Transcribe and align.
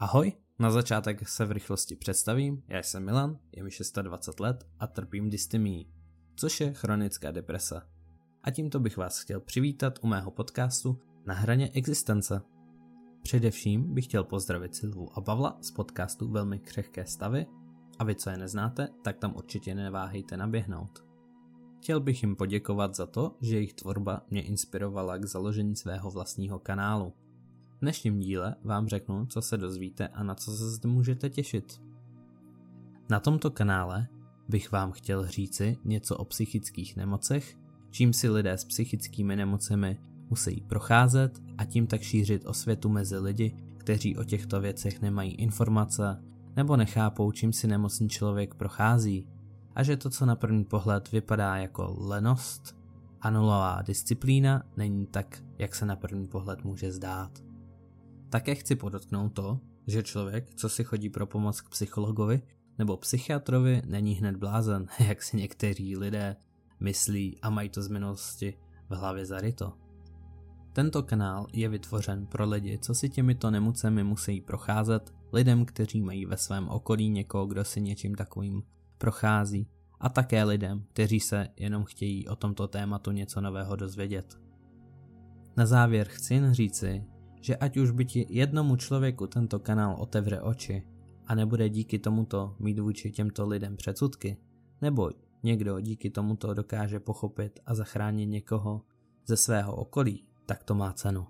Ahoj, 0.00 0.32
na 0.58 0.70
začátek 0.70 1.28
se 1.28 1.44
v 1.44 1.52
rychlosti 1.52 1.96
představím, 1.96 2.62
já 2.68 2.82
jsem 2.82 3.04
Milan, 3.04 3.38
je 3.56 3.62
mi 3.62 3.70
620 3.70 4.40
let 4.40 4.66
a 4.78 4.86
trpím 4.86 5.30
dystemii, 5.30 5.86
což 6.36 6.60
je 6.60 6.72
chronická 6.72 7.30
deprese. 7.30 7.80
A 8.42 8.50
tímto 8.50 8.80
bych 8.80 8.96
vás 8.96 9.20
chtěl 9.20 9.40
přivítat 9.40 9.98
u 10.02 10.06
mého 10.06 10.30
podcastu 10.30 10.98
Na 11.26 11.34
hraně 11.34 11.70
existence. 11.74 12.42
Především 13.22 13.94
bych 13.94 14.04
chtěl 14.04 14.24
pozdravit 14.24 14.74
Silvu 14.74 15.18
a 15.18 15.20
Pavla 15.20 15.58
z 15.60 15.70
podcastu 15.70 16.28
Velmi 16.28 16.58
křehké 16.58 17.06
stavy 17.06 17.46
a 17.98 18.04
vy, 18.04 18.14
co 18.14 18.30
je 18.30 18.36
neznáte, 18.36 18.88
tak 19.02 19.18
tam 19.18 19.36
určitě 19.36 19.74
neváhejte 19.74 20.36
naběhnout. 20.36 21.04
Chtěl 21.78 22.00
bych 22.00 22.22
jim 22.22 22.36
poděkovat 22.36 22.94
za 22.94 23.06
to, 23.06 23.36
že 23.40 23.56
jejich 23.56 23.74
tvorba 23.74 24.22
mě 24.30 24.42
inspirovala 24.42 25.18
k 25.18 25.24
založení 25.24 25.76
svého 25.76 26.10
vlastního 26.10 26.58
kanálu. 26.58 27.14
V 27.80 27.82
dnešním 27.82 28.20
díle 28.20 28.54
vám 28.64 28.88
řeknu, 28.88 29.26
co 29.26 29.42
se 29.42 29.56
dozvíte 29.56 30.08
a 30.08 30.22
na 30.22 30.34
co 30.34 30.52
se 30.52 30.70
zde 30.70 30.88
můžete 30.88 31.30
těšit. 31.30 31.82
Na 33.10 33.20
tomto 33.20 33.50
kanále 33.50 34.06
bych 34.48 34.72
vám 34.72 34.92
chtěl 34.92 35.26
říci 35.26 35.78
něco 35.84 36.16
o 36.16 36.24
psychických 36.24 36.96
nemocech, 36.96 37.56
čím 37.90 38.12
si 38.12 38.28
lidé 38.28 38.52
s 38.52 38.64
psychickými 38.64 39.36
nemocemi 39.36 39.98
musí 40.30 40.60
procházet 40.60 41.42
a 41.58 41.64
tím 41.64 41.86
tak 41.86 42.02
šířit 42.02 42.46
osvětu 42.46 42.88
mezi 42.88 43.18
lidi, 43.18 43.56
kteří 43.76 44.16
o 44.16 44.24
těchto 44.24 44.60
věcech 44.60 45.00
nemají 45.00 45.34
informace 45.34 46.22
nebo 46.56 46.76
nechápou, 46.76 47.32
čím 47.32 47.52
si 47.52 47.66
nemocný 47.66 48.08
člověk 48.08 48.54
prochází 48.54 49.28
a 49.74 49.82
že 49.82 49.96
to, 49.96 50.10
co 50.10 50.26
na 50.26 50.36
první 50.36 50.64
pohled 50.64 51.12
vypadá 51.12 51.56
jako 51.56 51.96
lenost 51.98 52.76
a 53.20 53.30
nulová 53.30 53.82
disciplína, 53.82 54.62
není 54.76 55.06
tak, 55.06 55.42
jak 55.58 55.74
se 55.74 55.86
na 55.86 55.96
první 55.96 56.28
pohled 56.28 56.64
může 56.64 56.92
zdát. 56.92 57.49
Také 58.30 58.54
chci 58.54 58.76
podotknout 58.76 59.32
to, 59.32 59.60
že 59.86 60.02
člověk, 60.02 60.54
co 60.54 60.68
si 60.68 60.84
chodí 60.84 61.08
pro 61.08 61.26
pomoc 61.26 61.60
k 61.60 61.68
psychologovi 61.68 62.42
nebo 62.78 62.96
psychiatrovi, 62.96 63.82
není 63.86 64.14
hned 64.14 64.36
blázen, 64.36 64.86
jak 65.08 65.22
si 65.22 65.36
někteří 65.36 65.96
lidé 65.96 66.36
myslí 66.80 67.38
a 67.42 67.50
mají 67.50 67.68
to 67.68 67.82
z 67.82 67.88
minulosti 67.88 68.58
v 68.90 68.94
hlavě 68.94 69.26
zaryto. 69.26 69.72
Tento 70.72 71.02
kanál 71.02 71.46
je 71.52 71.68
vytvořen 71.68 72.26
pro 72.26 72.48
lidi, 72.48 72.78
co 72.78 72.94
si 72.94 73.08
těmito 73.08 73.50
nemucemi 73.50 74.04
musí 74.04 74.40
procházet, 74.40 75.14
lidem, 75.32 75.64
kteří 75.64 76.00
mají 76.00 76.26
ve 76.26 76.36
svém 76.36 76.68
okolí 76.68 77.08
někoho, 77.08 77.46
kdo 77.46 77.64
si 77.64 77.80
něčím 77.80 78.14
takovým 78.14 78.62
prochází, 78.98 79.68
a 80.00 80.08
také 80.08 80.44
lidem, 80.44 80.84
kteří 80.92 81.20
se 81.20 81.48
jenom 81.56 81.84
chtějí 81.84 82.28
o 82.28 82.36
tomto 82.36 82.68
tématu 82.68 83.10
něco 83.10 83.40
nového 83.40 83.76
dozvědět. 83.76 84.40
Na 85.56 85.66
závěr 85.66 86.08
chci 86.08 86.34
jen 86.34 86.54
říci, 86.54 87.04
že 87.40 87.56
ať 87.56 87.76
už 87.76 87.90
by 87.90 88.04
ti 88.04 88.26
jednomu 88.28 88.76
člověku 88.76 89.26
tento 89.26 89.58
kanál 89.58 89.96
otevře 89.98 90.40
oči 90.40 90.82
a 91.26 91.34
nebude 91.34 91.68
díky 91.68 91.98
tomuto 91.98 92.56
mít 92.58 92.78
vůči 92.78 93.10
těmto 93.10 93.46
lidem 93.46 93.76
předsudky, 93.76 94.36
nebo 94.82 95.10
někdo 95.42 95.80
díky 95.80 96.10
tomuto 96.10 96.54
dokáže 96.54 97.00
pochopit 97.00 97.60
a 97.66 97.74
zachránit 97.74 98.26
někoho 98.26 98.82
ze 99.26 99.36
svého 99.36 99.74
okolí, 99.74 100.24
tak 100.46 100.64
to 100.64 100.74
má 100.74 100.92
cenu. 100.92 101.26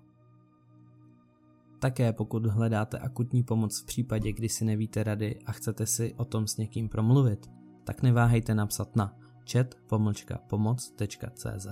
Také 1.79 2.13
pokud 2.13 2.45
hledáte 2.45 2.97
akutní 2.97 3.43
pomoc 3.43 3.81
v 3.81 3.85
případě, 3.85 4.33
kdy 4.33 4.49
si 4.49 4.65
nevíte 4.65 5.03
rady 5.03 5.39
a 5.45 5.51
chcete 5.51 5.85
si 5.85 6.13
o 6.13 6.25
tom 6.25 6.47
s 6.47 6.57
někým 6.57 6.89
promluvit, 6.89 7.51
tak 7.83 8.01
neváhejte 8.01 8.55
napsat 8.55 8.95
na 8.95 9.17
chat.pomoc.cz. 9.51 11.67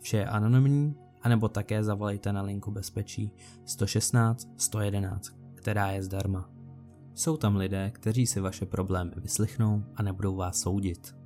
Vše 0.00 0.16
je 0.16 0.26
anonymní 0.26 0.94
anebo 1.22 1.48
také 1.48 1.84
zavolejte 1.84 2.32
na 2.32 2.42
linku 2.42 2.70
bezpečí 2.70 3.32
116 3.64 4.48
111, 4.56 5.32
která 5.54 5.90
je 5.90 6.02
zdarma. 6.02 6.50
Jsou 7.14 7.36
tam 7.36 7.56
lidé, 7.56 7.90
kteří 7.90 8.26
si 8.26 8.40
vaše 8.40 8.66
problémy 8.66 9.12
vyslychnou 9.16 9.84
a 9.96 10.02
nebudou 10.02 10.36
vás 10.36 10.60
soudit. 10.60 11.16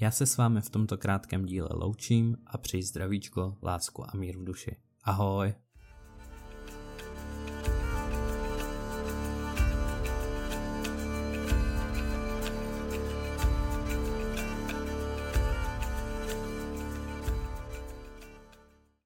Já 0.00 0.10
se 0.10 0.26
s 0.26 0.36
vámi 0.36 0.60
v 0.60 0.70
tomto 0.70 0.98
krátkém 0.98 1.46
díle 1.46 1.68
loučím 1.72 2.36
a 2.46 2.58
přeji 2.58 2.82
zdravíčko, 2.82 3.56
lásku 3.62 4.04
a 4.04 4.10
mír 4.16 4.38
v 4.38 4.44
duši. 4.44 4.76
Ahoj! 5.04 5.65